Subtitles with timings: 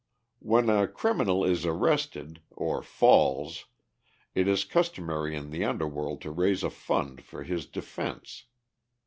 [0.39, 3.65] When a criminal is arrested (or "falls")
[4.33, 8.45] it is customary in the underworld to raise a fund for his defense.